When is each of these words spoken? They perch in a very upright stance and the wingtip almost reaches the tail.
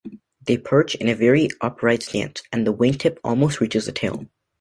They 0.41 0.57
perch 0.57 0.95
in 0.95 1.09
a 1.09 1.13
very 1.15 1.47
upright 1.61 2.01
stance 2.01 2.41
and 2.51 2.65
the 2.65 2.73
wingtip 2.73 3.19
almost 3.23 3.61
reaches 3.61 3.85
the 3.85 3.91
tail. 3.91 4.25